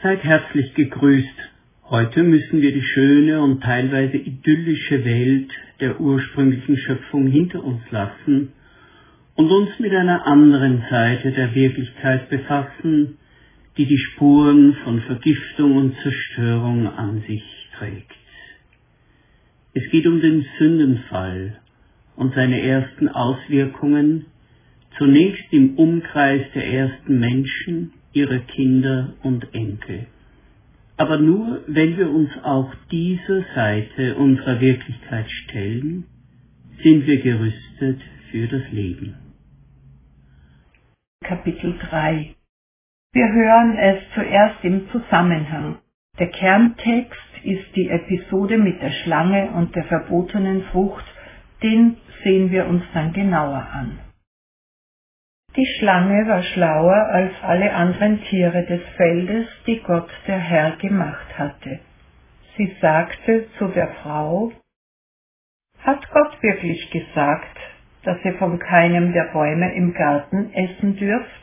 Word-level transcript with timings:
Seid 0.00 0.22
herzlich 0.22 0.74
gegrüßt. 0.74 1.26
Heute 1.90 2.22
müssen 2.22 2.62
wir 2.62 2.72
die 2.72 2.84
schöne 2.84 3.42
und 3.42 3.64
teilweise 3.64 4.16
idyllische 4.16 5.04
Welt 5.04 5.50
der 5.80 6.00
ursprünglichen 6.00 6.76
Schöpfung 6.76 7.26
hinter 7.26 7.64
uns 7.64 7.80
lassen 7.90 8.52
und 9.34 9.50
uns 9.50 9.76
mit 9.80 9.92
einer 9.92 10.24
anderen 10.24 10.84
Seite 10.88 11.32
der 11.32 11.52
Wirklichkeit 11.52 12.30
befassen, 12.30 13.18
die 13.76 13.86
die 13.86 13.98
Spuren 13.98 14.76
von 14.84 15.00
Vergiftung 15.00 15.74
und 15.74 15.96
Zerstörung 16.00 16.86
an 16.86 17.24
sich 17.26 17.42
trägt. 17.76 18.14
Es 19.74 19.90
geht 19.90 20.06
um 20.06 20.20
den 20.20 20.46
Sündenfall 20.60 21.58
und 22.14 22.34
seine 22.36 22.62
ersten 22.62 23.08
Auswirkungen, 23.08 24.26
zunächst 24.96 25.52
im 25.52 25.74
Umkreis 25.74 26.42
der 26.54 26.68
ersten 26.68 27.18
Menschen, 27.18 27.94
ihrer 28.12 28.38
Kinder 28.40 29.14
und 29.22 29.54
Enkel. 29.54 30.06
Aber 30.96 31.18
nur 31.18 31.62
wenn 31.68 31.96
wir 31.96 32.10
uns 32.10 32.30
auch 32.42 32.74
dieser 32.90 33.44
Seite 33.54 34.16
unserer 34.16 34.60
Wirklichkeit 34.60 35.30
stellen, 35.30 36.04
sind 36.82 37.06
wir 37.06 37.20
gerüstet 37.20 38.00
für 38.30 38.48
das 38.48 38.62
Leben. 38.72 39.14
Kapitel 41.22 41.78
3 41.78 42.34
Wir 43.12 43.32
hören 43.32 43.76
es 43.76 44.02
zuerst 44.14 44.64
im 44.64 44.88
Zusammenhang. 44.90 45.78
Der 46.18 46.30
Kerntext 46.30 47.20
ist 47.44 47.76
die 47.76 47.88
Episode 47.88 48.58
mit 48.58 48.82
der 48.82 48.90
Schlange 48.90 49.52
und 49.52 49.74
der 49.76 49.84
verbotenen 49.84 50.62
Frucht, 50.72 51.04
den 51.62 51.96
sehen 52.24 52.50
wir 52.50 52.66
uns 52.66 52.82
dann 52.92 53.12
genauer 53.12 53.66
an. 53.72 53.98
Die 55.56 55.66
Schlange 55.78 56.28
war 56.28 56.42
schlauer 56.42 57.08
als 57.10 57.32
alle 57.42 57.72
anderen 57.72 58.22
Tiere 58.24 58.64
des 58.66 58.82
Feldes, 58.96 59.46
die 59.66 59.80
Gott 59.80 60.10
der 60.26 60.38
Herr 60.38 60.76
gemacht 60.76 61.38
hatte. 61.38 61.80
Sie 62.56 62.76
sagte 62.80 63.46
zu 63.58 63.68
der 63.68 63.88
Frau, 64.02 64.52
Hat 65.82 66.08
Gott 66.10 66.42
wirklich 66.42 66.90
gesagt, 66.90 67.56
dass 68.04 68.24
ihr 68.24 68.34
von 68.34 68.58
keinem 68.58 69.12
der 69.12 69.30
Bäume 69.32 69.74
im 69.74 69.94
Garten 69.94 70.52
essen 70.52 70.96
dürft? 70.96 71.42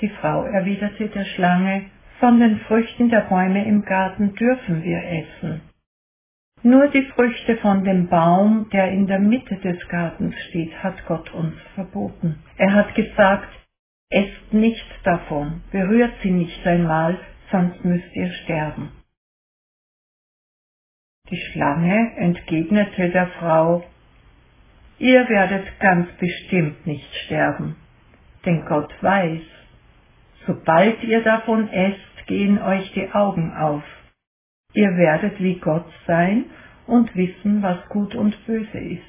Die 0.00 0.10
Frau 0.10 0.44
erwiderte 0.44 1.08
der 1.08 1.24
Schlange, 1.24 1.86
Von 2.20 2.40
den 2.40 2.60
Früchten 2.60 3.10
der 3.10 3.22
Bäume 3.22 3.64
im 3.64 3.84
Garten 3.84 4.34
dürfen 4.34 4.82
wir 4.82 5.02
essen. 5.02 5.62
Nur 6.62 6.88
die 6.88 7.04
Früchte 7.14 7.56
von 7.58 7.84
dem 7.84 8.08
Baum, 8.08 8.68
der 8.70 8.90
in 8.90 9.06
der 9.06 9.20
Mitte 9.20 9.56
des 9.56 9.86
Gartens 9.88 10.34
steht, 10.48 10.82
hat 10.82 11.06
Gott 11.06 11.32
uns 11.32 11.54
verboten. 11.74 12.42
Er 12.56 12.72
hat 12.72 12.94
gesagt, 12.94 13.48
esst 14.10 14.52
nicht 14.52 14.84
davon, 15.04 15.62
berührt 15.70 16.14
sie 16.22 16.30
nicht 16.30 16.66
einmal, 16.66 17.18
sonst 17.50 17.84
müsst 17.84 18.14
ihr 18.14 18.32
sterben. 18.44 18.90
Die 21.30 21.40
Schlange 21.52 22.12
entgegnete 22.16 23.10
der 23.10 23.28
Frau, 23.38 23.84
Ihr 24.98 25.28
werdet 25.28 25.78
ganz 25.78 26.08
bestimmt 26.12 26.86
nicht 26.86 27.14
sterben, 27.26 27.76
denn 28.46 28.64
Gott 28.64 28.90
weiß, 29.02 29.42
sobald 30.46 31.02
ihr 31.04 31.22
davon 31.22 31.68
esst, 31.68 32.26
gehen 32.26 32.58
euch 32.62 32.90
die 32.92 33.10
Augen 33.12 33.54
auf 33.54 33.82
Ihr 34.76 34.96
werdet 34.98 35.40
wie 35.40 35.58
Gott 35.58 35.90
sein 36.06 36.44
und 36.86 37.16
wissen, 37.16 37.62
was 37.62 37.88
gut 37.88 38.14
und 38.14 38.36
böse 38.46 38.78
ist. 38.78 39.02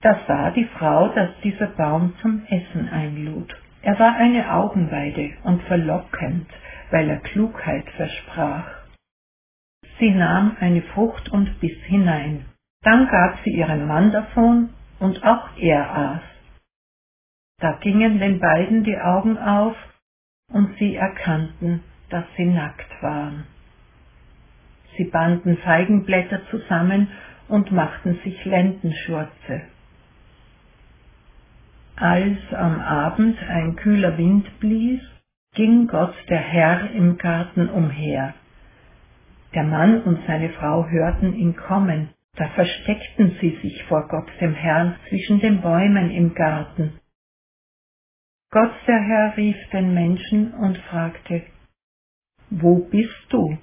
Da 0.00 0.20
sah 0.28 0.52
die 0.52 0.66
Frau, 0.66 1.08
dass 1.08 1.30
dieser 1.42 1.66
Baum 1.66 2.14
zum 2.22 2.46
Essen 2.46 2.88
einlud. 2.88 3.52
Er 3.82 3.98
war 3.98 4.14
eine 4.14 4.54
Augenweide 4.54 5.32
und 5.42 5.60
verlockend, 5.64 6.46
weil 6.92 7.10
er 7.10 7.18
Klugheit 7.18 7.90
versprach. 7.96 8.68
Sie 9.98 10.12
nahm 10.12 10.56
eine 10.60 10.82
Frucht 10.82 11.30
und 11.30 11.60
biss 11.60 11.78
hinein. 11.86 12.46
Dann 12.82 13.08
gab 13.08 13.40
sie 13.44 13.50
ihrem 13.50 13.88
Mann 13.88 14.12
davon, 14.12 14.70
und 15.00 15.24
auch 15.24 15.48
er 15.58 15.96
aß. 15.96 16.22
Da 17.60 17.72
gingen 17.80 18.20
den 18.20 18.40
beiden 18.40 18.84
die 18.84 18.98
Augen 18.98 19.36
auf, 19.38 19.76
und 20.52 20.76
sie 20.78 20.94
erkannten, 20.96 21.82
dass 22.10 22.24
sie 22.36 22.46
nackt 22.46 23.02
waren. 23.02 23.46
Sie 24.98 25.04
banden 25.04 25.56
Feigenblätter 25.58 26.42
zusammen 26.50 27.08
und 27.48 27.72
machten 27.72 28.18
sich 28.24 28.44
Lendenschurze. 28.44 29.62
Als 31.96 32.38
am 32.52 32.80
Abend 32.80 33.38
ein 33.48 33.76
kühler 33.76 34.18
Wind 34.18 34.60
blies, 34.60 35.00
ging 35.54 35.86
Gott 35.86 36.14
der 36.28 36.40
Herr 36.40 36.90
im 36.90 37.16
Garten 37.16 37.68
umher. 37.70 38.34
Der 39.54 39.64
Mann 39.64 40.02
und 40.02 40.18
seine 40.26 40.50
Frau 40.50 40.86
hörten 40.88 41.32
ihn 41.34 41.56
kommen, 41.56 42.10
da 42.36 42.48
versteckten 42.50 43.36
sie 43.40 43.56
sich 43.62 43.82
vor 43.84 44.06
Gott 44.08 44.28
dem 44.40 44.54
Herrn 44.54 44.96
zwischen 45.08 45.40
den 45.40 45.60
Bäumen 45.60 46.10
im 46.10 46.34
Garten. 46.34 47.00
Gott 48.50 48.74
der 48.86 49.00
Herr 49.00 49.36
rief 49.36 49.56
den 49.72 49.94
Menschen 49.94 50.54
und 50.54 50.76
fragte, 50.78 51.42
Wo 52.50 52.78
bist 52.90 53.26
du? 53.30 53.58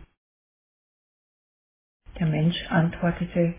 Der 2.19 2.27
Mensch 2.27 2.57
antwortete, 2.69 3.55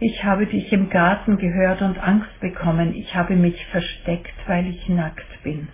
ich 0.00 0.24
habe 0.24 0.46
dich 0.46 0.72
im 0.72 0.90
Garten 0.90 1.38
gehört 1.38 1.82
und 1.82 1.98
Angst 1.98 2.40
bekommen, 2.40 2.94
ich 2.94 3.14
habe 3.14 3.36
mich 3.36 3.64
versteckt, 3.68 4.34
weil 4.48 4.68
ich 4.68 4.88
nackt 4.88 5.42
bin. 5.44 5.68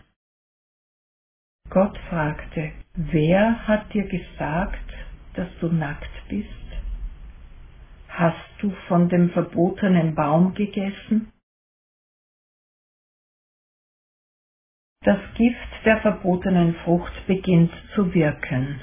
Gott 1.70 1.98
fragte, 2.10 2.72
wer 2.94 3.66
hat 3.68 3.92
dir 3.94 4.08
gesagt, 4.08 4.92
dass 5.34 5.48
du 5.60 5.68
nackt 5.68 6.10
bist? 6.28 6.48
Hast 8.08 8.50
du 8.60 8.70
von 8.88 9.08
dem 9.08 9.30
verbotenen 9.30 10.14
Baum 10.14 10.54
gegessen? 10.54 11.32
Das 15.04 15.18
Gift 15.36 15.86
der 15.86 16.00
verbotenen 16.02 16.74
Frucht 16.84 17.14
beginnt 17.26 17.72
zu 17.94 18.12
wirken. 18.14 18.80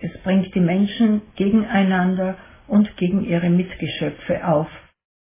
Es 0.00 0.16
bringt 0.22 0.54
die 0.54 0.60
Menschen 0.60 1.22
gegeneinander 1.36 2.36
und 2.66 2.96
gegen 2.96 3.24
ihre 3.24 3.50
Mitgeschöpfe 3.50 4.46
auf. 4.46 4.68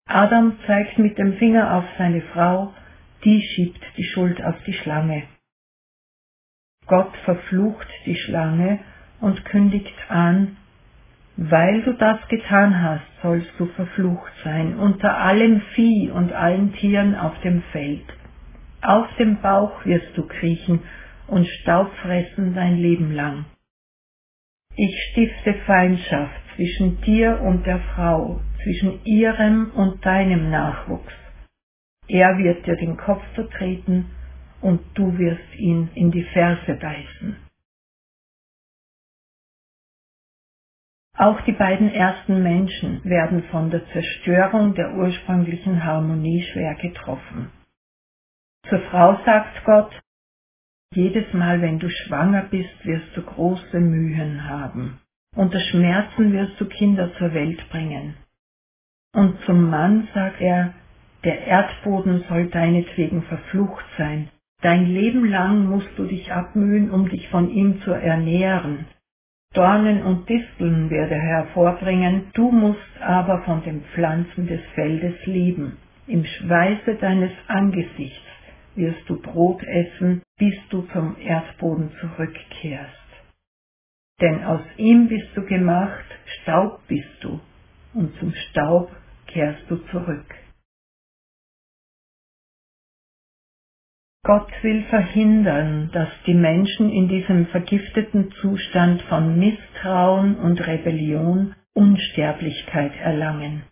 Adam 0.07 0.57
zeigt 0.67 0.99
mit 0.99 1.19
dem 1.19 1.35
Finger 1.35 1.77
auf 1.77 1.85
seine 1.99 2.21
Frau, 2.33 2.73
die 3.25 3.43
schiebt 3.43 3.81
die 3.97 4.05
Schuld 4.05 4.43
auf 4.43 4.57
die 4.67 4.73
Schlange. 4.73 5.25
Gott 6.87 7.17
verflucht 7.25 7.89
die 8.07 8.17
Schlange 8.17 8.81
und 9.21 9.45
kündigt 9.45 9.95
an, 10.09 10.57
weil 11.37 11.83
du 11.83 11.93
das 11.95 12.19
getan 12.29 12.83
hast, 12.83 13.07
sollst 13.23 13.51
du 13.59 13.67
verflucht 13.67 14.33
sein 14.45 14.77
unter 14.77 15.17
allem 15.19 15.61
Vieh 15.75 16.11
und 16.11 16.33
allen 16.33 16.73
Tieren 16.75 17.15
auf 17.15 17.39
dem 17.43 17.63
Feld. 17.73 18.05
Auf 18.83 19.07
dem 19.19 19.41
Bauch 19.41 19.85
wirst 19.85 20.17
du 20.17 20.27
kriechen 20.27 20.81
und 21.29 21.47
Staub 21.47 21.93
fressen 22.03 22.55
dein 22.55 22.77
Leben 22.79 23.13
lang. 23.13 23.45
Ich 24.77 24.95
stifte 25.11 25.55
Feindschaft 25.67 26.41
zwischen 26.55 27.01
dir 27.03 27.41
und 27.41 27.67
der 27.67 27.81
Frau, 27.95 28.41
zwischen 28.63 29.05
ihrem 29.05 29.71
und 29.73 30.05
deinem 30.05 30.51
Nachwuchs. 30.51 31.13
Er 32.09 32.39
wird 32.39 32.67
dir 32.67 32.77
den 32.77 32.97
Kopf 32.97 33.23
zertreten 33.35 34.11
und 34.61 34.81
du 34.95 35.17
wirst 35.19 35.55
ihn 35.57 35.91
in 35.95 36.11
die 36.11 36.25
Ferse 36.25 36.75
beißen. 36.75 37.37
Auch 41.17 41.41
die 41.43 41.53
beiden 41.53 41.91
ersten 41.93 42.43
Menschen 42.43 43.05
werden 43.05 43.43
von 43.51 43.71
der 43.71 43.87
Zerstörung 43.93 44.75
der 44.75 44.95
ursprünglichen 44.95 45.85
Harmonie 45.85 46.43
schwer 46.53 46.75
getroffen. 46.77 47.51
Zur 48.69 48.81
Frau 48.91 49.23
sagt 49.25 49.65
Gott, 49.65 49.93
jedes 50.95 51.33
Mal, 51.33 51.63
wenn 51.63 51.79
du 51.79 51.89
schwanger 51.89 52.43
bist, 52.51 52.85
wirst 52.85 53.17
du 53.17 53.23
große 53.23 53.79
Mühen 53.79 54.49
haben. 54.49 54.99
Unter 55.37 55.61
Schmerzen 55.61 56.33
wirst 56.33 56.61
du 56.61 56.67
Kinder 56.67 57.13
zur 57.17 57.33
Welt 57.33 57.63
bringen. 57.71 58.15
Und 59.15 59.39
zum 59.47 59.71
Mann 59.71 60.09
sagt 60.15 60.41
er, 60.41 60.75
der 61.23 61.47
Erdboden 61.47 62.25
soll 62.29 62.47
deinetwegen 62.49 63.23
verflucht 63.23 63.85
sein. 63.99 64.31
Dein 64.63 64.87
Leben 64.87 65.25
lang 65.27 65.67
musst 65.67 65.91
du 65.97 66.07
dich 66.07 66.33
abmühen, 66.33 66.91
um 66.91 67.09
dich 67.09 67.29
von 67.29 67.51
ihm 67.51 67.81
zu 67.83 67.93
ernähren. 67.93 68.87
Dornen 69.55 70.03
und 70.03 70.29
Disteln 70.29 70.91
werde 70.91 71.15
er 71.15 71.21
hervorbringen, 71.21 72.31
du 72.35 72.51
musst 72.51 73.01
aber 73.01 73.43
von 73.43 73.63
den 73.63 73.83
Pflanzen 73.95 74.47
des 74.49 74.61
Feldes 74.75 75.15
leben. 75.27 75.77
Im 76.07 76.25
Schweiße 76.25 76.97
deines 76.97 77.33
Angesichts 77.47 78.30
wirst 78.81 79.09
du 79.09 79.21
Brot 79.21 79.63
essen, 79.63 80.23
bis 80.39 80.55
du 80.71 80.83
zum 80.93 81.17
Erdboden 81.21 81.93
zurückkehrst. 82.01 82.97
Denn 84.21 84.43
aus 84.45 84.63
ihm 84.77 85.09
bist 85.09 85.29
du 85.37 85.45
gemacht, 85.45 86.05
Staub 86.43 86.81
bist 86.89 87.23
du, 87.23 87.41
und 87.95 88.17
zum 88.19 88.35
Staub 88.35 88.91
kehrst 89.27 89.71
du 89.71 89.77
zurück. 89.93 90.35
Gott 94.23 94.53
will 94.63 94.83
verhindern, 94.85 95.91
dass 95.93 96.11
die 96.27 96.35
Menschen 96.35 96.91
in 96.91 97.09
diesem 97.09 97.47
vergifteten 97.47 98.31
Zustand 98.41 99.01
von 99.03 99.39
Misstrauen 99.39 100.37
und 100.37 100.67
Rebellion 100.67 101.55
Unsterblichkeit 101.73 102.93
erlangen. 103.01 103.63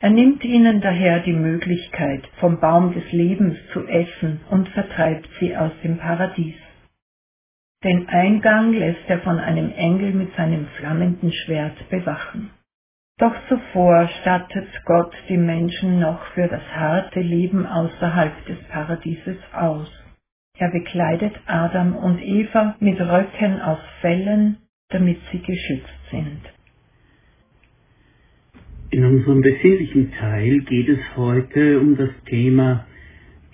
Er 0.00 0.10
nimmt 0.10 0.44
ihnen 0.44 0.80
daher 0.80 1.20
die 1.20 1.32
Möglichkeit, 1.32 2.26
vom 2.40 2.60
Baum 2.60 2.92
des 2.92 3.10
Lebens 3.12 3.56
zu 3.72 3.86
essen 3.86 4.40
und 4.50 4.68
vertreibt 4.70 5.28
sie 5.40 5.56
aus 5.56 5.72
dem 5.82 5.98
Paradies. 5.98 6.56
Den 7.84 8.08
Eingang 8.08 8.72
lässt 8.72 9.08
er 9.08 9.20
von 9.20 9.38
einem 9.38 9.72
Engel 9.72 10.12
mit 10.14 10.34
seinem 10.36 10.66
flammenden 10.78 11.32
Schwert 11.32 11.88
bewachen. 11.90 12.50
Doch 13.18 13.34
zuvor 13.48 14.08
stattet 14.20 14.68
Gott 14.86 15.14
die 15.28 15.36
Menschen 15.36 16.00
noch 16.00 16.24
für 16.34 16.48
das 16.48 16.62
harte 16.74 17.20
Leben 17.20 17.66
außerhalb 17.66 18.46
des 18.46 18.58
Paradieses 18.68 19.36
aus. 19.52 19.90
Er 20.58 20.70
bekleidet 20.70 21.34
Adam 21.46 21.94
und 21.96 22.20
Eva 22.22 22.76
mit 22.80 23.00
Röcken 23.00 23.60
aus 23.60 23.80
Fellen, 24.00 24.58
damit 24.88 25.20
sie 25.30 25.40
geschützt 25.40 26.10
sind. 26.10 26.53
In 28.90 29.04
unserem 29.04 29.40
besinnlichen 29.40 30.12
Teil 30.12 30.60
geht 30.60 30.88
es 30.88 31.00
heute 31.16 31.80
um 31.80 31.96
das 31.96 32.10
Thema 32.26 32.86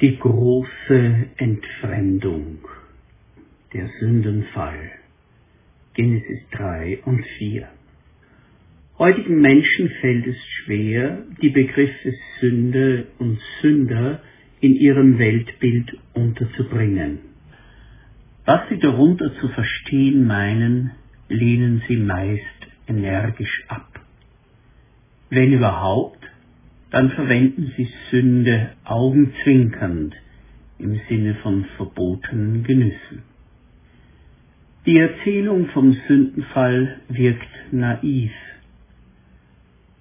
die 0.00 0.18
große 0.18 1.26
Entfremdung, 1.36 2.58
der 3.72 3.88
Sündenfall. 4.00 4.90
Genesis 5.94 6.40
3 6.52 7.00
und 7.04 7.24
4. 7.38 7.68
Heutigen 8.98 9.40
Menschen 9.40 9.88
fällt 10.00 10.26
es 10.26 10.36
schwer, 10.46 11.24
die 11.40 11.50
Begriffe 11.50 12.12
Sünde 12.40 13.06
und 13.18 13.40
Sünder 13.60 14.22
in 14.60 14.74
ihrem 14.74 15.18
Weltbild 15.18 15.96
unterzubringen. 16.12 17.18
Was 18.44 18.68
sie 18.68 18.78
darunter 18.78 19.34
zu 19.40 19.48
verstehen 19.48 20.26
meinen, 20.26 20.92
lehnen 21.28 21.82
sie 21.88 21.96
meist 21.96 22.44
energisch 22.86 23.64
ab. 23.68 23.99
Wenn 25.30 25.52
überhaupt, 25.52 26.18
dann 26.90 27.10
verwenden 27.10 27.72
sie 27.76 27.88
Sünde 28.10 28.70
augenzwinkernd 28.84 30.14
im 30.78 31.00
Sinne 31.08 31.36
von 31.36 31.66
verbotenen 31.76 32.64
Genüssen. 32.64 33.22
Die 34.86 34.98
Erzählung 34.98 35.68
vom 35.68 35.92
Sündenfall 36.08 37.00
wirkt 37.08 37.48
naiv. 37.70 38.32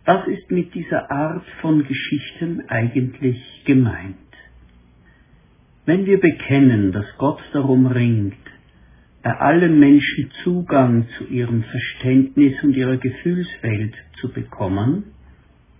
Was 0.05 0.27
ist 0.27 0.49
mit 0.49 0.73
dieser 0.73 1.11
Art 1.11 1.45
von 1.61 1.85
Geschichten 1.87 2.63
eigentlich 2.67 3.39
gemeint? 3.65 4.15
Wenn 5.85 6.07
wir 6.07 6.19
bekennen, 6.19 6.91
dass 6.91 7.05
Gott 7.19 7.41
darum 7.53 7.85
ringt, 7.85 8.33
bei 9.21 9.37
allen 9.37 9.79
Menschen 9.79 10.31
Zugang 10.43 11.07
zu 11.17 11.25
ihrem 11.25 11.63
Verständnis 11.63 12.63
und 12.63 12.75
ihrer 12.75 12.97
Gefühlswelt 12.97 13.93
zu 14.19 14.31
bekommen, 14.31 15.03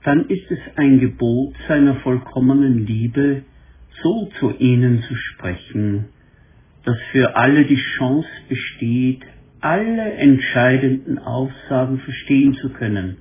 dann 0.04 0.28
ist 0.28 0.50
es 0.50 0.60
ein 0.76 1.00
Gebot 1.00 1.56
seiner 1.68 1.96
vollkommenen 1.96 2.86
Liebe, 2.86 3.44
so 4.02 4.30
zu 4.40 4.52
ihnen 4.58 5.04
zu 5.04 5.16
sprechen, 5.16 6.06
dass 6.86 6.98
für 7.12 7.36
alle 7.36 7.66
die 7.66 7.82
Chance 7.98 8.30
besteht, 8.48 9.22
alle 9.62 10.14
entscheidenden 10.14 11.20
Aussagen 11.20 12.00
verstehen 12.00 12.54
zu 12.56 12.70
können, 12.70 13.18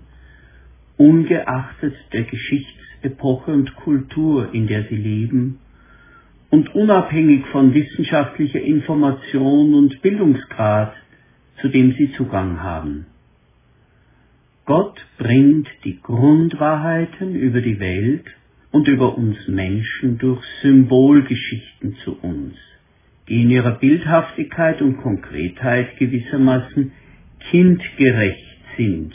ungeachtet 0.97 1.95
der 2.13 2.23
Geschichtsepoche 2.23 3.53
und 3.53 3.75
Kultur, 3.75 4.55
in 4.55 4.69
der 4.69 4.85
sie 4.85 4.97
leben, 4.97 5.59
und 6.51 6.75
unabhängig 6.75 7.45
von 7.49 7.75
wissenschaftlicher 7.75 8.61
Information 8.61 9.75
und 9.75 10.01
Bildungsgrad, 10.01 10.95
zu 11.61 11.69
dem 11.69 11.93
sie 11.93 12.13
Zugang 12.13 12.63
haben. 12.63 13.07
Gott 14.69 15.03
bringt 15.17 15.67
die 15.85 15.99
Grundwahrheiten 15.99 17.35
über 17.35 17.63
die 17.63 17.81
Welt 17.81 18.27
und 18.71 18.87
über 18.87 19.17
uns 19.17 19.49
Menschen 19.49 20.19
durch 20.19 20.45
Symbolgeschichten 20.61 21.97
zu 22.05 22.19
uns, 22.21 22.55
die 23.31 23.41
in 23.45 23.51
ihrer 23.51 23.79
Bildhaftigkeit 23.79 24.83
und 24.83 24.99
Konkretheit 24.99 25.97
gewissermaßen 25.97 26.93
kindgerecht 27.51 28.59
sind. 28.77 29.15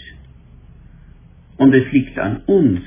Und 1.58 1.76
es 1.76 1.92
liegt 1.92 2.18
an 2.18 2.38
uns, 2.48 2.82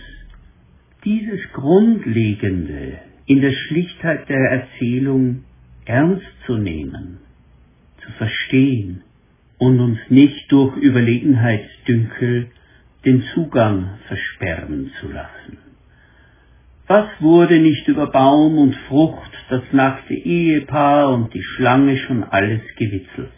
dieses 1.04 1.40
Grundlegende 1.52 2.98
in 3.26 3.42
der 3.42 3.52
Schlichtheit 3.52 4.28
der 4.28 4.40
Erzählung 4.40 5.44
ernst 5.84 6.26
zu 6.46 6.56
nehmen, 6.58 7.18
zu 8.04 8.10
verstehen 8.18 9.02
und 9.58 9.78
uns 9.78 9.98
nicht 10.08 10.50
durch 10.50 10.76
Überlegenheitsdünkel 10.78 12.48
den 13.06 13.22
Zugang 13.32 13.98
versperren 14.08 14.90
zu 15.00 15.08
lassen. 15.08 15.58
Was 16.88 17.06
wurde 17.20 17.58
nicht 17.58 17.88
über 17.88 18.08
Baum 18.08 18.58
und 18.58 18.74
Frucht, 18.88 19.30
das 19.48 19.62
nackte 19.72 20.14
Ehepaar 20.14 21.12
und 21.14 21.32
die 21.32 21.42
Schlange 21.42 21.96
schon 21.98 22.24
alles 22.24 22.62
gewitzelt? 22.76 23.32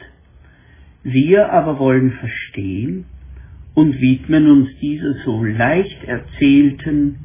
Wir 1.02 1.50
aber 1.52 1.78
wollen 1.78 2.12
verstehen 2.12 3.04
und 3.74 4.00
widmen 4.00 4.50
uns 4.50 4.70
dieser 4.80 5.14
so 5.24 5.44
leicht 5.44 6.02
erzählten, 6.04 7.18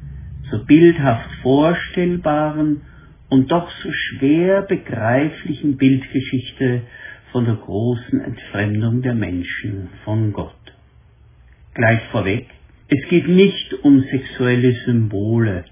so 0.51 0.63
bildhaft 0.65 1.29
vorstellbaren 1.41 2.81
und 3.29 3.51
doch 3.51 3.69
so 3.81 3.89
schwer 3.91 4.61
begreiflichen 4.61 5.77
Bildgeschichte 5.77 6.83
von 7.31 7.45
der 7.45 7.55
großen 7.55 8.21
Entfremdung 8.21 9.01
der 9.01 9.15
Menschen 9.15 9.89
von 10.05 10.31
Gott. 10.33 10.62
Gleich 11.73 12.01
vorweg, 12.11 12.45
es 12.87 13.09
geht 13.09 13.27
nicht 13.27 13.73
um 13.83 14.01
sexuelle 14.03 14.73
Symbole, 14.85 15.65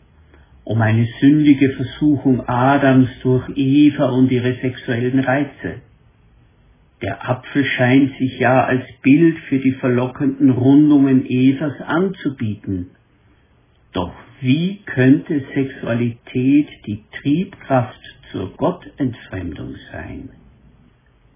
um 0.64 0.82
eine 0.82 1.08
sündige 1.20 1.70
Versuchung 1.74 2.42
Adams 2.48 3.10
durch 3.22 3.48
Eva 3.56 4.10
und 4.10 4.32
ihre 4.32 4.54
sexuellen 4.56 5.20
Reize. 5.20 5.82
Der 7.04 7.30
Apfel 7.30 7.66
scheint 7.66 8.18
sich 8.18 8.40
ja 8.40 8.64
als 8.64 8.84
Bild 9.04 9.38
für 9.50 9.60
die 9.60 9.74
verlockenden 9.74 10.50
Rundungen 10.50 11.26
Evas 11.28 11.80
anzubieten. 11.82 12.92
Doch 13.94 14.14
wie 14.40 14.82
könnte 14.86 15.44
Sexualität 15.54 16.68
die 16.88 17.04
Triebkraft 17.22 18.02
zur 18.32 18.56
Gottentfremdung 18.58 19.76
sein? 19.92 20.30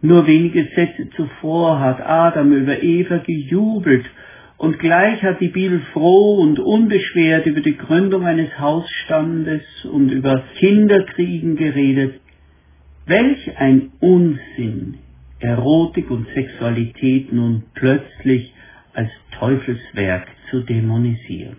Nur 0.02 0.26
wenige 0.26 0.66
Sätze 0.76 1.10
zuvor 1.16 1.80
hat 1.80 2.02
Adam 2.02 2.52
über 2.52 2.82
Eva 2.82 3.18
gejubelt 3.18 4.06
und 4.58 4.80
gleich 4.80 5.22
hat 5.22 5.42
die 5.42 5.50
Bibel 5.50 5.82
froh 5.92 6.36
und 6.36 6.60
unbeschwert 6.60 7.46
über 7.46 7.62
die 7.62 7.76
Gründung 7.76 8.26
eines 8.26 8.58
Hausstandes 8.58 9.64
und 9.84 10.12
über 10.12 10.44
Kinderkriegen 10.58 11.56
geredet. 11.56 12.22
Welch 13.06 13.58
ein 13.58 13.92
Unsinn, 14.00 14.96
Erotik 15.40 16.10
und 16.10 16.28
Sexualität 16.34 17.34
nun 17.34 17.64
plötzlich 17.74 18.54
als 18.94 19.12
Teufelswerk 19.38 20.28
zu 20.50 20.62
dämonisieren. 20.62 21.58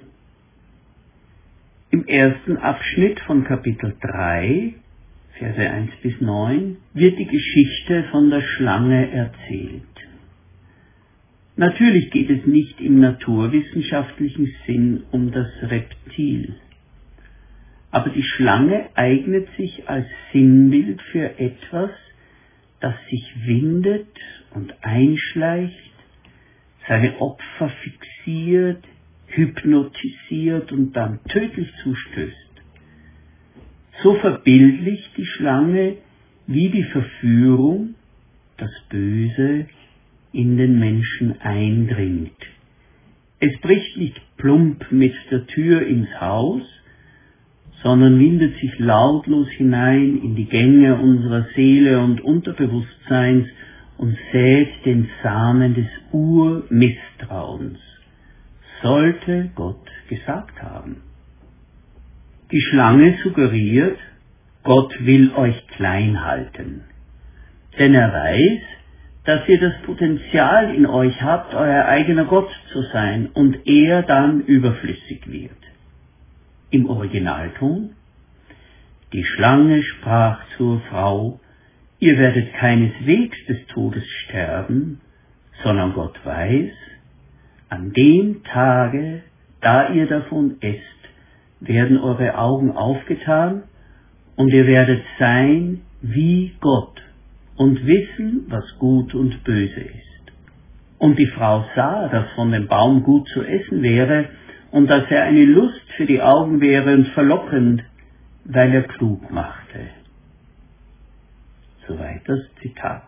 Im 1.91 2.07
ersten 2.07 2.57
Abschnitt 2.57 3.21
von 3.21 3.45
Kapitel 3.45 3.95
3, 4.01 4.75
Verse 5.39 5.71
1 5.71 5.91
bis 6.03 6.21
9, 6.21 6.79
wird 6.95 7.19
die 7.19 7.27
Geschichte 7.27 8.05
von 8.11 8.31
der 8.31 8.41
Schlange 8.41 9.11
erzählt. 9.13 9.83
Natürlich 11.57 12.11
geht 12.11 12.29
es 12.29 12.47
nicht 12.47 12.81
im 12.83 13.01
naturwissenschaftlichen 13.01 14.55
Sinn 14.67 15.05
um 15.11 15.33
das 15.33 15.49
Reptil. 15.63 16.57
Aber 17.91 18.11
die 18.11 18.23
Schlange 18.23 18.91
eignet 18.95 19.49
sich 19.57 19.89
als 19.89 20.07
Sinnbild 20.33 21.01
für 21.01 21.39
etwas, 21.39 21.91
das 22.81 22.95
sich 23.09 23.25
windet 23.47 24.07
und 24.51 24.75
einschleicht, 24.83 25.95
seine 26.87 27.19
Opfer 27.21 27.71
fixiert, 27.71 28.85
hypnotisiert 29.29 30.73
und 30.73 30.93
dann 30.93 31.21
tödlich 31.25 31.73
zustößt. 31.83 32.37
So 34.03 34.15
verbildlicht 34.17 35.17
die 35.17 35.25
Schlange, 35.25 35.97
wie 36.47 36.69
die 36.69 36.85
Verführung, 36.85 37.95
das 38.59 38.71
Böse, 38.91 39.67
in 40.37 40.59
den 40.59 40.79
Menschen 40.79 41.41
eindringt. 41.41 42.37
Es 43.41 43.59
bricht 43.61 43.97
nicht 43.97 44.21
plump 44.37 44.93
mit 44.93 45.15
der 45.31 45.47
Tür 45.47 45.87
ins 45.87 46.09
Haus, 46.21 46.63
sondern 47.83 48.19
windet 48.19 48.59
sich 48.59 48.79
lautlos 48.79 49.49
hinein 49.49 50.21
in 50.23 50.37
die 50.37 50.47
Gänge 50.47 50.97
unserer 50.97 51.47
Seele 51.55 52.01
und 52.01 52.21
Unterbewusstseins 52.21 53.47
und 53.97 54.17
sät 54.33 54.69
den 54.85 55.09
Samen 55.23 55.75
des 55.75 55.89
Urmisstrauens. 56.13 57.79
Sollte 58.83 59.51
Gott 59.55 59.91
gesagt 60.09 60.63
haben. 60.63 61.03
Die 62.53 62.61
Schlange 62.61 63.19
suggeriert, 63.23 63.99
Gott 64.63 64.95
will 65.01 65.33
euch 65.35 65.67
klein 65.69 66.25
halten. 66.25 66.83
Denn 67.79 67.95
er 67.95 68.13
weiß, 68.13 68.76
dass 69.27 69.47
ihr 69.49 69.59
das 69.59 69.83
Potenzial 69.83 70.73
in 70.75 70.87
euch 70.87 71.21
habt, 71.21 71.53
euer 71.53 71.85
eigener 71.87 72.25
Gott 72.25 72.49
zu 72.73 72.83
sein 72.93 73.29
und 73.35 73.67
er 73.67 74.03
dann 74.03 74.41
überflüssig 74.41 75.27
wird. 75.27 75.51
Im 76.71 76.89
Originalton 76.89 77.91
Die 79.13 79.25
Schlange 79.25 79.83
sprach 79.83 80.41
zur 80.57 80.81
Frau, 80.83 81.41
ihr 81.99 82.19
werdet 82.19 82.55
keineswegs 82.55 83.37
des 83.47 83.67
Todes 83.67 84.07
sterben, 84.25 85.01
sondern 85.63 85.93
Gott 85.95 86.19
weiß, 86.25 86.73
an 87.69 87.93
dem 87.93 88.45
Tage, 88.45 89.23
da 89.61 89.89
ihr 89.89 90.07
davon 90.07 90.59
esst, 90.61 90.83
werden 91.61 91.99
eure 91.99 92.39
Augen 92.39 92.71
aufgetan 92.71 93.65
und 94.37 94.53
ihr 94.53 94.69
werdet 94.69 95.03
sein 95.19 95.81
wie 96.01 96.55
Gott 96.61 97.03
und 97.57 97.87
wissen, 97.87 98.47
was 98.49 98.79
gut 98.79 99.15
und 99.15 99.43
böse 99.45 99.81
ist. 99.81 100.33
Und 100.99 101.19
die 101.19 101.27
Frau 101.27 101.65
sah, 101.75 102.09
dass 102.09 102.31
von 102.33 102.53
dem 102.53 102.69
Baum 102.69 103.03
gut 103.03 103.29
zu 103.29 103.43
essen 103.43 103.83
wäre 103.83 104.29
und 104.71 104.89
dass 104.89 105.11
er 105.11 105.25
eine 105.25 105.45
Lust 105.45 105.93
für 105.97 106.07
die 106.07 106.23
Augen 106.23 106.61
wäre 106.61 106.95
und 106.95 107.09
verlockend, 107.09 107.83
weil 108.45 108.73
er 108.73 108.83
klug 108.83 109.31
machte. 109.31 109.81
Soweit 111.87 112.23
das 112.27 112.41
Zitat. 112.63 113.05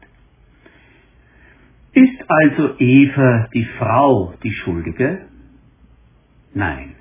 Ist 1.92 2.22
also 2.28 2.78
Eva 2.78 3.48
die 3.52 3.64
Frau 3.78 4.34
die 4.42 4.52
Schuldige? 4.52 5.26
Nein, 6.54 6.94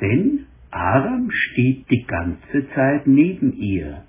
denn 0.00 0.46
Adam 0.70 1.30
steht 1.30 1.90
die 1.90 2.04
ganze 2.04 2.68
Zeit 2.74 3.06
neben 3.06 3.52
ihr. 3.54 4.04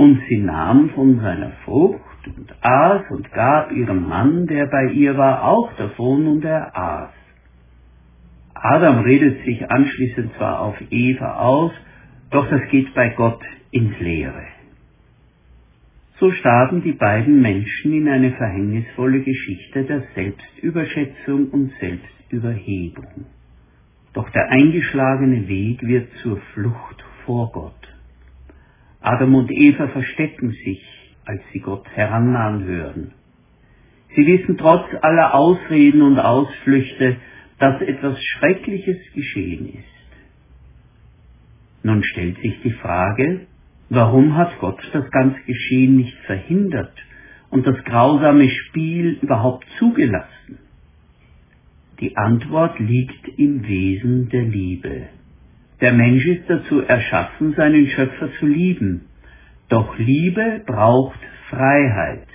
Und 0.00 0.18
sie 0.30 0.38
nahm 0.38 0.88
von 0.94 1.20
seiner 1.20 1.50
Frucht 1.66 2.26
und 2.26 2.54
aß 2.62 3.02
und 3.10 3.30
gab 3.32 3.70
ihrem 3.70 4.08
Mann, 4.08 4.46
der 4.46 4.64
bei 4.64 4.92
ihr 4.92 5.18
war, 5.18 5.44
auch 5.44 5.74
davon 5.76 6.26
und 6.26 6.42
er 6.42 6.74
aß. 6.74 7.10
Adam 8.54 9.00
redet 9.00 9.44
sich 9.44 9.70
anschließend 9.70 10.32
zwar 10.38 10.60
auf 10.60 10.76
Eva 10.88 11.34
aus, 11.34 11.72
doch 12.30 12.48
das 12.48 12.62
geht 12.70 12.94
bei 12.94 13.10
Gott 13.10 13.42
ins 13.72 14.00
Leere. 14.00 14.46
So 16.18 16.30
starben 16.32 16.82
die 16.82 16.92
beiden 16.92 17.42
Menschen 17.42 17.92
in 17.92 18.08
eine 18.08 18.30
verhängnisvolle 18.30 19.20
Geschichte 19.20 19.84
der 19.84 20.04
Selbstüberschätzung 20.14 21.50
und 21.50 21.72
Selbstüberhebung. 21.78 23.26
Doch 24.14 24.30
der 24.30 24.48
eingeschlagene 24.48 25.46
Weg 25.46 25.82
wird 25.82 26.08
zur 26.22 26.38
Flucht 26.54 27.04
vor 27.26 27.52
Gott. 27.52 27.79
Adam 29.00 29.34
und 29.34 29.50
Eva 29.50 29.88
verstecken 29.88 30.50
sich, 30.64 30.82
als 31.24 31.40
sie 31.52 31.60
Gott 31.60 31.86
herannahen 31.94 32.64
hören. 32.64 33.12
Sie 34.14 34.26
wissen 34.26 34.58
trotz 34.58 34.86
aller 35.02 35.34
Ausreden 35.34 36.02
und 36.02 36.18
Ausflüchte, 36.18 37.16
dass 37.58 37.80
etwas 37.82 38.22
Schreckliches 38.22 38.98
geschehen 39.14 39.68
ist. 39.68 39.84
Nun 41.82 42.02
stellt 42.02 42.38
sich 42.40 42.60
die 42.62 42.72
Frage, 42.72 43.46
warum 43.88 44.36
hat 44.36 44.58
Gott 44.60 44.80
das 44.92 45.10
ganze 45.10 45.40
Geschehen 45.42 45.96
nicht 45.96 46.16
verhindert 46.26 46.94
und 47.50 47.66
das 47.66 47.82
grausame 47.84 48.48
Spiel 48.48 49.18
überhaupt 49.22 49.66
zugelassen? 49.78 50.58
Die 52.00 52.16
Antwort 52.16 52.78
liegt 52.80 53.28
im 53.38 53.66
Wesen 53.66 54.28
der 54.30 54.42
Liebe. 54.42 55.08
Der 55.80 55.92
Mensch 55.92 56.26
ist 56.26 56.48
dazu 56.48 56.82
erschaffen, 56.82 57.54
seinen 57.54 57.86
Schöpfer 57.88 58.30
zu 58.38 58.46
lieben. 58.46 59.06
Doch 59.68 59.96
Liebe 59.98 60.62
braucht 60.66 61.18
Freiheit. 61.48 62.26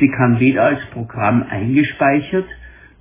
Sie 0.00 0.08
kann 0.08 0.40
weder 0.40 0.64
als 0.64 0.84
Programm 0.86 1.44
eingespeichert 1.44 2.48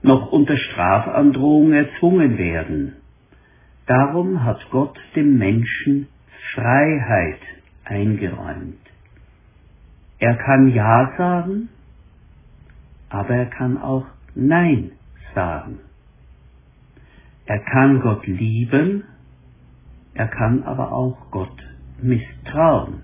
noch 0.03 0.31
unter 0.31 0.55
Strafandrohung 0.55 1.73
erzwungen 1.73 2.37
werden. 2.37 2.93
Darum 3.87 4.43
hat 4.43 4.59
Gott 4.69 4.97
dem 5.15 5.37
Menschen 5.37 6.07
Freiheit 6.53 7.39
eingeräumt. 7.83 8.79
Er 10.19 10.35
kann 10.35 10.69
Ja 10.73 11.13
sagen, 11.17 11.69
aber 13.09 13.35
er 13.35 13.45
kann 13.47 13.77
auch 13.77 14.05
Nein 14.35 14.91
sagen. 15.33 15.79
Er 17.45 17.59
kann 17.59 18.01
Gott 18.01 18.25
lieben, 18.27 19.03
er 20.15 20.27
kann 20.27 20.63
aber 20.63 20.91
auch 20.93 21.29
Gott 21.29 21.55
misstrauen. 22.01 23.01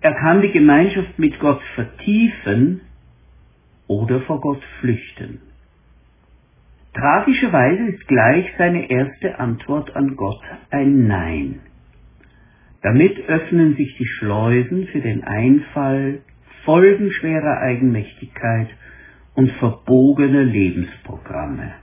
Er 0.00 0.14
kann 0.14 0.42
die 0.42 0.52
Gemeinschaft 0.52 1.18
mit 1.18 1.40
Gott 1.40 1.62
vertiefen 1.74 2.82
oder 3.88 4.20
vor 4.20 4.40
Gott 4.40 4.62
flüchten. 4.80 5.40
Tragischerweise 6.92 7.88
ist 7.88 8.06
gleich 8.06 8.46
seine 8.58 8.90
erste 8.90 9.38
Antwort 9.38 9.96
an 9.96 10.16
Gott 10.16 10.42
ein 10.70 11.06
Nein. 11.06 11.60
Damit 12.82 13.18
öffnen 13.26 13.76
sich 13.76 13.96
die 13.96 14.06
Schleusen 14.06 14.86
für 14.88 15.00
den 15.00 15.24
Einfall 15.24 16.20
folgenschwerer 16.64 17.60
Eigenmächtigkeit 17.60 18.68
und 19.34 19.50
verbogene 19.52 20.42
Lebensprogramme. 20.42 21.74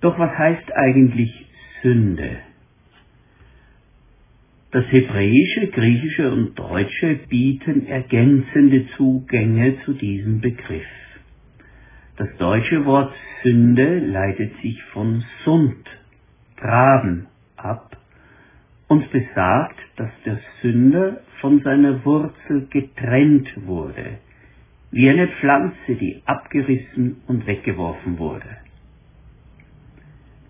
Doch 0.00 0.18
was 0.18 0.36
heißt 0.38 0.72
eigentlich 0.74 1.45
Sünde? 1.82 2.38
Das 4.72 4.84
Hebräische, 4.90 5.68
Griechische 5.68 6.32
und 6.32 6.58
Deutsche 6.58 7.20
bieten 7.28 7.86
ergänzende 7.86 8.86
Zugänge 8.96 9.76
zu 9.84 9.94
diesem 9.94 10.40
Begriff. 10.40 10.86
Das 12.16 12.28
deutsche 12.38 12.84
Wort 12.84 13.14
Sünde 13.42 14.00
leitet 14.00 14.52
sich 14.62 14.82
von 14.92 15.24
Sund, 15.44 15.86
Graben 16.56 17.26
ab 17.56 17.96
und 18.88 19.10
besagt, 19.10 19.78
dass 19.96 20.10
der 20.24 20.40
Sünder 20.62 21.20
von 21.40 21.62
seiner 21.62 22.04
Wurzel 22.04 22.66
getrennt 22.70 23.48
wurde, 23.66 24.18
wie 24.90 25.08
eine 25.08 25.28
Pflanze, 25.28 25.94
die 25.94 26.22
abgerissen 26.24 27.22
und 27.26 27.46
weggeworfen 27.46 28.18
wurde. 28.18 28.65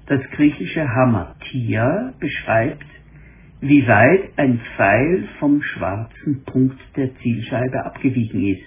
Das 0.07 0.21
griechische 0.37 0.89
Hamatia 0.89 2.15
beschreibt, 2.21 2.87
wie 3.61 3.87
weit 3.89 4.31
ein 4.37 4.61
Pfeil 4.77 5.29
vom 5.41 5.63
schwarzen 5.63 6.45
Punkt 6.45 6.79
der 6.97 7.17
Zielscheibe 7.17 7.85
abgewichen 7.85 8.45
ist, 8.47 8.67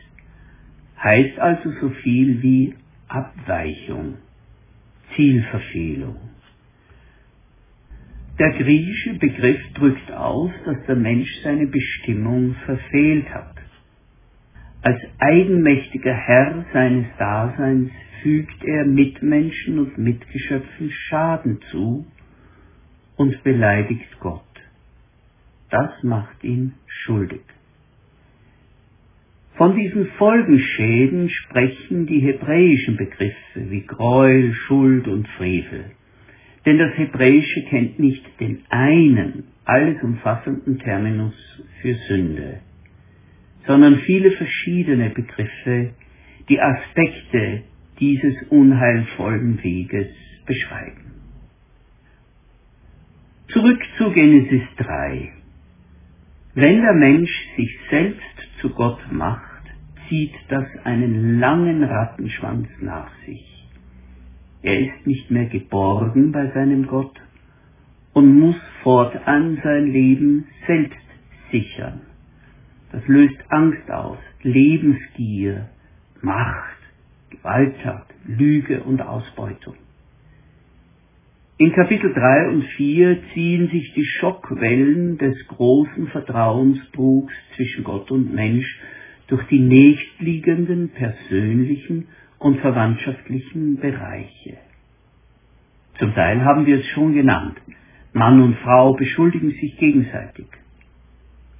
heißt 1.02 1.40
also 1.40 1.72
so 1.80 1.90
viel 2.02 2.42
wie 2.42 2.76
Abweichung, 3.08 4.18
Zielverfehlung. 5.16 6.18
Der 8.38 8.52
griechische 8.52 9.14
Begriff 9.16 9.62
drückt 9.76 10.12
aus, 10.12 10.52
dass 10.66 10.86
der 10.88 10.96
Mensch 10.96 11.30
seine 11.44 11.68
Bestimmung 11.68 12.56
verfehlt 12.66 13.30
hat. 13.34 13.56
Als 14.82 15.00
eigenmächtiger 15.20 16.14
Herr 16.14 16.66
seines 16.74 17.08
Daseins 17.18 17.92
fügt 18.22 18.64
er 18.64 18.86
Mitmenschen 18.86 19.80
und 19.80 19.98
Mitgeschöpfen 19.98 20.92
Schaden 20.92 21.60
zu 21.72 22.06
und 23.16 23.44
beleidigt 23.44 24.20
Gott. 24.20 24.42
Das 25.70 25.92
macht 26.04 26.44
ihn 26.44 26.74
schuldig. 26.88 27.42
Von 29.56 29.76
diesen 29.76 30.08
Folgenschäden 30.18 31.30
sprechen 31.30 32.06
die 32.08 32.20
hebräischen 32.20 32.96
Begriffe 32.96 33.70
wie 33.70 33.82
Gräuel, 33.82 34.54
Schuld 34.54 35.08
und 35.08 35.28
Frevel. 35.30 35.92
Denn 36.66 36.78
das 36.78 36.98
Hebräische 36.98 37.64
kennt 37.70 38.00
nicht 38.00 38.24
den 38.40 38.64
einen, 38.70 39.44
alles 39.66 40.02
umfassenden 40.02 40.80
Terminus 40.80 41.36
für 41.82 41.94
Sünde 42.08 42.62
sondern 43.70 44.00
viele 44.00 44.32
verschiedene 44.32 45.12
Begriffe, 45.12 45.92
die 46.50 46.60
Aspekte 46.60 47.62
dieses 48.00 48.36
unheilvollen 48.50 49.62
Weges 49.64 50.08
beschreiben. 50.46 51.10
Zurück 53.50 53.82
zu 53.98 54.12
Genesis 54.12 54.64
3. 54.78 55.32
Wenn 56.54 56.82
der 56.82 56.94
Mensch 56.94 57.32
sich 57.56 57.78
selbst 57.90 58.22
zu 58.62 58.70
Gott 58.70 59.00
macht, 59.12 59.64
zieht 60.08 60.34
das 60.50 60.66
einen 60.84 61.40
langen 61.40 61.84
Rattenschwanz 61.84 62.68
nach 62.82 63.12
sich. 63.26 63.46
Er 64.62 64.80
ist 64.80 65.08
nicht 65.08 65.32
mehr 65.32 65.46
geborgen 65.46 66.32
bei 66.32 66.52
seinem 66.52 66.88
Gott 66.88 67.20
und 68.14 68.40
muss 68.40 68.58
fortan 68.84 69.60
sein 69.64 69.88
Leben 69.88 70.48
selbst 70.68 70.98
sichern. 71.52 72.02
Das 72.92 73.08
löst 73.08 73.38
Angst 73.50 73.90
aus, 73.90 74.18
Lebensgier, 74.42 75.70
Macht, 76.22 76.79
Gewalttat, 77.30 78.08
Lüge 78.26 78.82
und 78.84 79.02
Ausbeutung. 79.02 79.76
In 81.58 81.74
Kapitel 81.74 82.14
3 82.14 82.50
und 82.50 82.64
4 82.78 83.18
ziehen 83.34 83.68
sich 83.70 83.94
die 83.94 84.06
Schockwellen 84.06 85.18
des 85.18 85.36
großen 85.48 86.08
Vertrauensbruchs 86.08 87.34
zwischen 87.56 87.84
Gott 87.84 88.10
und 88.12 88.34
Mensch 88.34 88.80
durch 89.28 89.46
die 89.48 89.60
nächstliegenden 89.60 90.90
persönlichen 90.90 92.08
und 92.38 92.60
verwandtschaftlichen 92.62 93.78
Bereiche. 93.78 94.58
Zum 95.98 96.14
Teil 96.16 96.42
haben 96.46 96.66
wir 96.66 96.80
es 96.80 96.86
schon 96.88 97.14
genannt. 97.14 97.58
Mann 98.14 98.42
und 98.42 98.56
Frau 98.60 98.94
beschuldigen 98.94 99.52
sich 99.52 99.78
gegenseitig. 99.78 100.48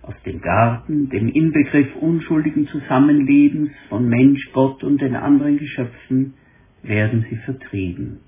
Aus 0.02 0.16
dem 0.26 0.42
Garten, 0.42 1.10
dem 1.10 1.30
Inbegriff 1.30 1.96
unschuldigen 1.98 2.68
Zusammenlebens 2.68 3.72
von 3.90 4.08
Mensch, 4.08 4.52
Gott 4.54 4.84
und 4.84 5.02
den 5.02 5.16
anderen 5.16 5.58
Geschöpfen, 5.58 6.34
werden 6.84 7.26
sie 7.30 7.36
vertrieben. 7.38 8.20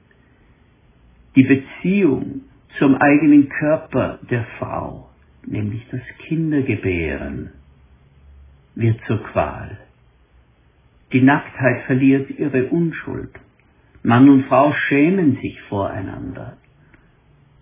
Die 1.35 1.43
Beziehung 1.43 2.41
zum 2.77 2.95
eigenen 2.95 3.49
Körper 3.49 4.19
der 4.29 4.45
Frau, 4.59 5.09
nämlich 5.45 5.85
das 5.91 6.01
Kindergebären, 6.27 7.51
wird 8.75 8.99
zur 9.07 9.23
Qual. 9.23 9.77
Die 11.13 11.21
Nacktheit 11.21 11.83
verliert 11.83 12.29
ihre 12.37 12.67
Unschuld. 12.67 13.31
Mann 14.03 14.29
und 14.29 14.45
Frau 14.45 14.73
schämen 14.73 15.37
sich 15.41 15.59
voreinander. 15.63 16.57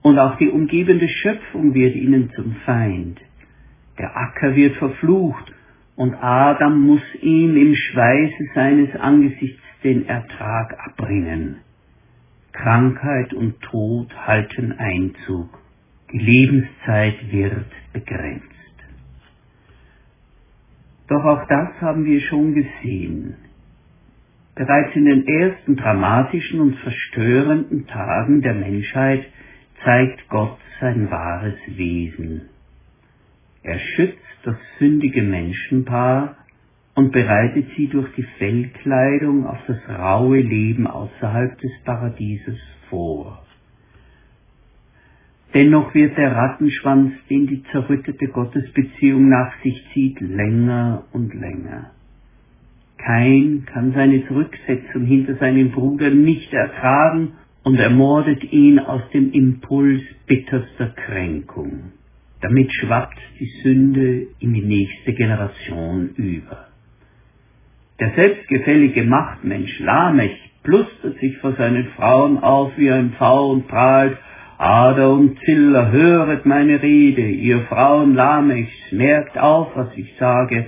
Und 0.01 0.17
auch 0.17 0.37
die 0.37 0.49
umgebende 0.49 1.07
Schöpfung 1.07 1.73
wird 1.73 1.95
ihnen 1.95 2.31
zum 2.35 2.55
Feind. 2.65 3.19
Der 3.99 4.15
Acker 4.15 4.55
wird 4.55 4.77
verflucht 4.77 5.53
und 5.95 6.15
Adam 6.15 6.79
muss 6.79 7.03
ihm 7.21 7.57
im 7.57 7.75
Schweiße 7.75 8.45
seines 8.55 8.95
Angesichts 8.95 9.61
den 9.83 10.07
Ertrag 10.07 10.77
abbringen. 10.79 11.57
Krankheit 12.53 13.33
und 13.33 13.59
Tod 13.61 14.09
halten 14.25 14.71
Einzug. 14.71 15.49
Die 16.11 16.19
Lebenszeit 16.19 17.31
wird 17.31 17.65
begrenzt. 17.93 18.45
Doch 21.07 21.23
auch 21.23 21.47
das 21.47 21.69
haben 21.81 22.05
wir 22.05 22.21
schon 22.21 22.53
gesehen. 22.53 23.35
Bereits 24.55 24.95
in 24.95 25.05
den 25.05 25.27
ersten 25.27 25.75
dramatischen 25.75 26.59
und 26.59 26.75
verstörenden 26.77 27.87
Tagen 27.87 28.41
der 28.41 28.53
Menschheit 28.53 29.25
zeigt 29.83 30.27
Gott 30.29 30.57
sein 30.79 31.09
wahres 31.09 31.55
Wesen. 31.67 32.49
Er 33.63 33.79
schützt 33.79 34.17
das 34.43 34.55
sündige 34.79 35.21
Menschenpaar 35.21 36.37
und 36.95 37.11
bereitet 37.11 37.67
sie 37.75 37.87
durch 37.87 38.09
die 38.15 38.27
Fellkleidung 38.37 39.45
auf 39.45 39.59
das 39.67 39.77
raue 39.89 40.39
Leben 40.39 40.87
außerhalb 40.87 41.57
des 41.59 41.71
Paradieses 41.83 42.57
vor. 42.89 43.43
Dennoch 45.53 45.93
wird 45.95 46.15
der 46.17 46.35
Rattenschwanz, 46.35 47.13
den 47.29 47.47
die 47.47 47.63
zerrüttete 47.71 48.27
Gottesbeziehung 48.27 49.29
nach 49.29 49.51
sich 49.63 49.83
zieht, 49.93 50.19
länger 50.19 51.05
und 51.11 51.33
länger. 51.33 51.91
Kein 52.97 53.65
kann 53.65 53.93
seine 53.93 54.27
Zurücksetzung 54.27 55.05
hinter 55.05 55.35
seinem 55.35 55.71
Bruder 55.71 56.09
nicht 56.11 56.53
ertragen 56.53 57.33
und 57.63 57.79
ermordet 57.79 58.43
ihn 58.51 58.77
aus 58.77 59.01
dem 59.11 59.31
Impuls 59.31 60.01
bitterster 60.27 60.89
Kränkung. 60.89 61.93
Damit 62.41 62.71
schwappt 62.73 63.19
die 63.39 63.51
Sünde 63.63 64.27
in 64.39 64.53
die 64.53 64.61
nächste 64.61 65.13
Generation 65.13 66.11
über. 66.15 66.67
Der 67.99 68.11
selbstgefällige 68.15 69.03
Machtmensch 69.03 69.77
Lamech 69.79 70.37
plustert 70.63 71.19
sich 71.19 71.37
vor 71.39 71.53
seinen 71.53 71.87
Frauen 71.97 72.37
auf 72.37 72.71
wie 72.77 72.91
ein 72.91 73.11
Pfau 73.17 73.51
und 73.51 73.67
prahlt, 73.67 74.17
Ader 74.57 75.11
und 75.11 75.39
Zilla, 75.45 75.91
höret 75.91 76.45
meine 76.45 76.81
Rede, 76.81 77.27
ihr 77.27 77.61
Frauen 77.61 78.15
Lamechs, 78.15 78.73
merkt 78.91 79.37
auf, 79.37 79.75
was 79.75 79.89
ich 79.95 80.15
sage, 80.17 80.65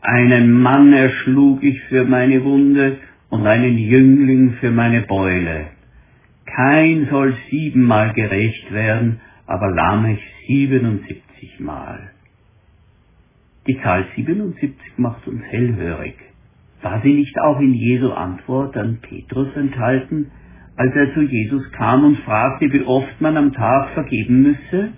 einen 0.00 0.60
Mann 0.60 0.92
erschlug 0.92 1.62
ich 1.62 1.80
für 1.82 2.04
meine 2.04 2.44
Wunde 2.44 2.98
und 3.30 3.46
einen 3.46 3.78
Jüngling 3.78 4.54
für 4.60 4.70
meine 4.70 5.02
Beule. 5.02 5.66
Kein 6.46 7.06
soll 7.10 7.34
siebenmal 7.50 8.12
gerecht 8.12 8.72
werden, 8.72 9.20
aber 9.46 9.70
Lamech 9.70 10.20
siebenundsiebzigmal. 10.52 12.10
Die 13.66 13.80
Zahl 13.82 14.06
77 14.14 14.76
macht 14.98 15.26
uns 15.26 15.42
hellhörig. 15.44 16.14
War 16.82 17.00
sie 17.02 17.14
nicht 17.14 17.38
auch 17.40 17.58
in 17.60 17.72
Jesu 17.72 18.10
Antwort 18.10 18.76
an 18.76 18.98
Petrus 19.00 19.48
enthalten, 19.56 20.30
als 20.76 20.94
er 20.94 21.14
zu 21.14 21.22
Jesus 21.22 21.70
kam 21.72 22.04
und 22.04 22.18
fragte, 22.18 22.70
wie 22.72 22.82
oft 22.82 23.20
man 23.20 23.36
am 23.36 23.52
Tag 23.52 23.94
vergeben 23.94 24.42
müsse? 24.42 24.92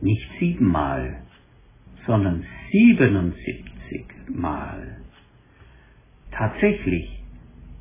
Nicht 0.00 0.30
siebenmal, 0.38 1.22
sondern 2.06 2.44
77 2.70 4.06
Mal. 4.28 4.98
Tatsächlich, 6.30 7.22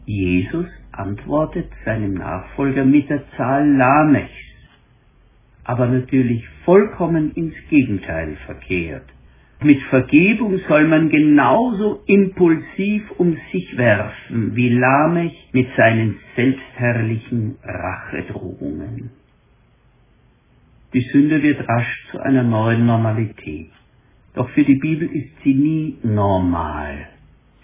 Jesus 0.05 0.67
antwortet 0.91 1.71
seinem 1.86 2.15
Nachfolger 2.15 2.84
mit 2.84 3.10
der 3.10 3.23
Zahl 3.38 3.69
Lamechs, 3.69 4.48
aber 5.69 5.86
natürlich 5.86 6.43
vollkommen 6.65 7.32
ins 7.34 7.53
Gegenteil 7.69 8.38
verkehrt. 8.47 9.05
Mit 9.62 9.79
Vergebung 9.84 10.58
soll 10.67 10.88
man 10.88 11.10
genauso 11.10 12.01
impulsiv 12.08 13.03
um 13.19 13.38
sich 13.51 13.77
werfen 13.77 14.55
wie 14.55 14.69
Lamech 14.69 15.49
mit 15.51 15.67
seinen 15.77 16.17
selbstherrlichen 16.36 17.58
Rachedrohungen. 17.63 19.12
Die 20.95 21.01
Sünde 21.12 21.43
wird 21.43 21.69
rasch 21.69 22.08
zu 22.10 22.19
einer 22.19 22.41
neuen 22.41 22.88
Normalität. 22.88 23.69
Doch 24.34 24.49
für 24.49 24.63
die 24.63 24.79
Bibel 24.79 25.08
ist 25.08 25.43
sie 25.43 25.53
nie 25.53 25.97
normal. 26.01 27.10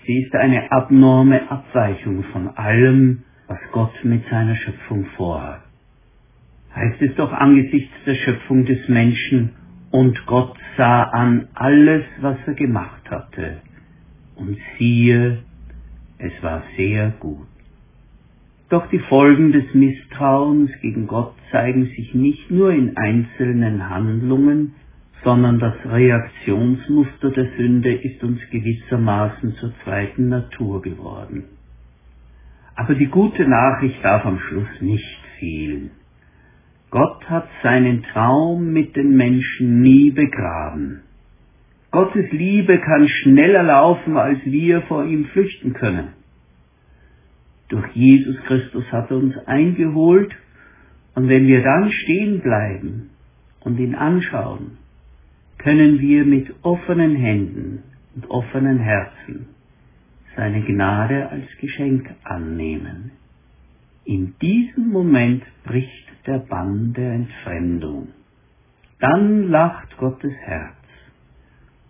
Sie 0.06 0.20
ist 0.22 0.36
eine 0.36 0.72
abnorme 0.72 1.50
Abweichung 1.50 2.24
von 2.26 2.50
allem, 2.50 3.24
was 3.48 3.60
Gott 3.72 3.96
mit 4.04 4.24
seiner 4.30 4.56
Schöpfung 4.56 5.06
vorhat. 5.18 5.65
Heißt 6.76 7.02
es 7.02 7.16
doch 7.16 7.32
angesichts 7.32 7.94
der 8.06 8.16
Schöpfung 8.16 8.66
des 8.66 8.88
Menschen, 8.90 9.52
und 9.92 10.26
Gott 10.26 10.58
sah 10.76 11.04
an 11.04 11.48
alles, 11.54 12.04
was 12.20 12.38
er 12.46 12.54
gemacht 12.54 13.10
hatte, 13.10 13.62
und 14.36 14.58
siehe, 14.78 15.40
es 16.18 16.34
war 16.42 16.64
sehr 16.76 17.12
gut. 17.20 17.48
Doch 18.70 18.90
die 18.90 19.00
Folgen 19.00 19.54
des 19.54 19.74
Misstrauens 19.74 20.72
gegen 20.82 21.08
Gott 21.08 21.36
zeigen 21.52 21.86
sich 21.86 22.14
nicht 22.14 22.52
nur 22.52 22.72
in 22.72 22.98
einzelnen 22.98 23.90
Handlungen, 23.90 24.74
sondern 25.24 25.60
das 25.60 25.76
Reaktionsmuster 25.86 27.32
der 27.32 27.52
Sünde 27.58 27.94
ist 27.94 28.24
uns 28.24 28.40
gewissermaßen 28.52 29.56
zur 29.56 29.72
zweiten 29.84 30.30
Natur 30.30 30.82
geworden. 30.82 31.46
Aber 32.76 32.96
die 32.96 33.08
gute 33.08 33.48
Nachricht 33.48 34.04
darf 34.04 34.26
am 34.26 34.40
Schluss 34.40 34.82
nicht 34.82 35.20
fehlen. 35.40 35.92
Gott 36.96 37.30
hat 37.30 37.50
seinen 37.62 38.04
Traum 38.04 38.72
mit 38.72 38.96
den 38.96 39.18
Menschen 39.18 39.82
nie 39.82 40.12
begraben. 40.12 41.02
Gottes 41.92 42.32
Liebe 42.32 42.80
kann 42.80 43.10
schneller 43.10 43.64
laufen, 43.64 44.16
als 44.16 44.40
wir 44.46 44.82
vor 44.84 45.04
ihm 45.04 45.26
flüchten 45.26 45.74
können. 45.74 46.14
Durch 47.68 47.86
Jesus 47.92 48.38
Christus 48.46 48.86
hat 48.94 49.12
er 49.12 49.18
uns 49.18 49.36
eingeholt, 49.46 50.34
und 51.16 51.28
wenn 51.28 51.48
wir 51.48 51.64
dann 51.64 51.92
stehen 51.92 52.40
bleiben 52.40 53.10
und 53.60 53.78
ihn 53.78 53.96
anschauen, 53.96 54.78
können 55.58 56.00
wir 56.00 56.24
mit 56.24 56.48
offenen 56.62 57.18
Händen 57.18 57.84
und 58.16 58.30
offenen 58.30 58.80
Herzen 58.80 59.48
seine 60.38 60.62
Gnade 60.62 61.28
als 61.28 61.46
Geschenk 61.60 62.10
annehmen. 62.24 63.12
In 64.06 64.36
diesem 64.40 64.90
Moment 64.90 65.44
bricht 65.64 66.06
der 66.28 66.38
Bann 66.38 66.94
der 66.94 67.14
Entfremdung. 67.14 68.10
Dann 69.00 69.50
lacht 69.50 69.98
Gottes 69.98 70.34
Herz. 70.44 70.76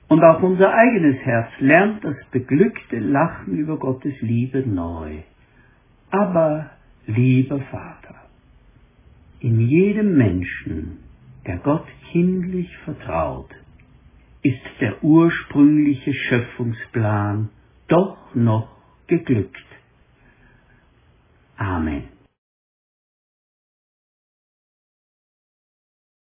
Und 0.07 0.23
auch 0.23 0.41
unser 0.41 0.73
eigenes 0.73 1.17
Herz 1.25 1.49
lernt 1.59 2.03
das 2.05 2.15
beglückte 2.31 2.99
Lachen 2.99 3.57
über 3.57 3.77
Gottes 3.77 4.13
Liebe 4.21 4.59
neu. 4.59 5.23
Aber, 6.09 6.69
lieber 7.05 7.59
Vater, 7.59 8.15
in 9.41 9.59
jedem 9.59 10.15
Menschen, 10.15 10.99
der 11.45 11.57
Gott 11.57 11.85
kindlich 12.11 12.69
vertraut, 12.85 13.49
ist 14.41 14.61
der 14.79 15.03
ursprüngliche 15.03 16.13
Schöpfungsplan 16.13 17.49
doch 17.87 18.33
noch 18.35 18.69
geglückt. 19.07 19.74
Amén. 21.57 22.14